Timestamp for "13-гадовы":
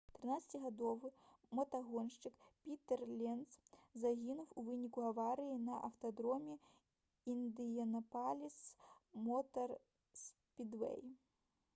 0.19-1.09